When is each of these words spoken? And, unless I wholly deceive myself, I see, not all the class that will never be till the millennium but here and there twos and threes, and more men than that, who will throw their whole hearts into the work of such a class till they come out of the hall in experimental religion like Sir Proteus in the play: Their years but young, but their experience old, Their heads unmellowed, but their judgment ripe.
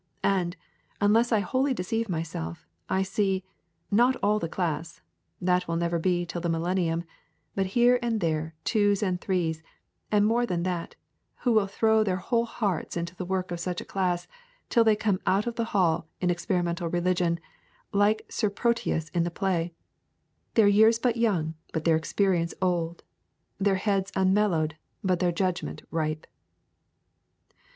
And, 0.25 0.57
unless 0.99 1.31
I 1.31 1.41
wholly 1.41 1.75
deceive 1.75 2.09
myself, 2.09 2.65
I 2.89 3.03
see, 3.03 3.43
not 3.91 4.15
all 4.23 4.39
the 4.39 4.49
class 4.49 4.99
that 5.39 5.67
will 5.67 5.75
never 5.75 5.99
be 5.99 6.25
till 6.25 6.41
the 6.41 6.49
millennium 6.49 7.03
but 7.53 7.67
here 7.77 7.99
and 8.01 8.19
there 8.19 8.55
twos 8.63 9.03
and 9.03 9.21
threes, 9.21 9.61
and 10.11 10.25
more 10.25 10.39
men 10.39 10.47
than 10.47 10.63
that, 10.63 10.95
who 11.41 11.51
will 11.53 11.67
throw 11.67 12.03
their 12.03 12.15
whole 12.17 12.47
hearts 12.47 12.97
into 12.97 13.15
the 13.15 13.25
work 13.27 13.51
of 13.51 13.59
such 13.59 13.79
a 13.79 13.85
class 13.85 14.27
till 14.69 14.83
they 14.83 14.95
come 14.95 15.19
out 15.27 15.45
of 15.45 15.53
the 15.55 15.65
hall 15.69 16.07
in 16.19 16.31
experimental 16.31 16.87
religion 16.87 17.39
like 17.93 18.25
Sir 18.27 18.49
Proteus 18.49 19.09
in 19.09 19.21
the 19.21 19.29
play: 19.29 19.71
Their 20.55 20.67
years 20.67 20.97
but 20.97 21.15
young, 21.15 21.53
but 21.73 21.83
their 21.85 21.95
experience 21.95 22.55
old, 22.59 23.03
Their 23.59 23.75
heads 23.75 24.11
unmellowed, 24.15 24.77
but 25.03 25.19
their 25.19 25.31
judgment 25.31 25.83
ripe. 25.91 26.25